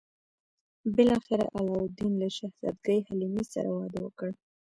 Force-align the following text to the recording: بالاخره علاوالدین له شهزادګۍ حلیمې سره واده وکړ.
بالاخره 0.95 1.45
علاوالدین 1.55 2.13
له 2.21 2.27
شهزادګۍ 2.37 2.99
حلیمې 3.07 3.43
سره 3.53 3.69
واده 3.77 3.99
وکړ. 4.03 4.29